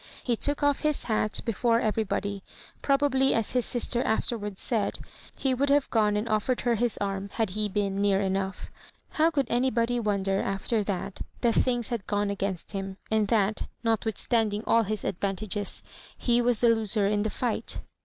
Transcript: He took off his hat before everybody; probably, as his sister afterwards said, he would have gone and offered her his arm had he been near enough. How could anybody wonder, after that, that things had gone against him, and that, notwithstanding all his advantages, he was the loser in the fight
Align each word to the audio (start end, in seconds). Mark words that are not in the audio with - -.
He 0.23 0.35
took 0.35 0.63
off 0.63 0.79
his 0.79 1.03
hat 1.03 1.41
before 1.45 1.79
everybody; 1.79 2.41
probably, 2.81 3.35
as 3.35 3.51
his 3.51 3.65
sister 3.65 4.01
afterwards 4.01 4.59
said, 4.59 4.97
he 5.37 5.53
would 5.53 5.69
have 5.69 5.91
gone 5.91 6.17
and 6.17 6.27
offered 6.27 6.61
her 6.61 6.73
his 6.73 6.97
arm 6.97 7.29
had 7.33 7.51
he 7.51 7.69
been 7.69 8.01
near 8.01 8.19
enough. 8.19 8.71
How 9.09 9.29
could 9.29 9.45
anybody 9.47 9.99
wonder, 9.99 10.41
after 10.41 10.83
that, 10.85 11.19
that 11.41 11.53
things 11.53 11.89
had 11.89 12.07
gone 12.07 12.31
against 12.31 12.71
him, 12.71 12.97
and 13.11 13.27
that, 13.27 13.67
notwithstanding 13.83 14.63
all 14.65 14.81
his 14.81 15.03
advantages, 15.03 15.83
he 16.17 16.41
was 16.41 16.61
the 16.61 16.69
loser 16.69 17.05
in 17.05 17.21
the 17.21 17.29
fight 17.29 17.77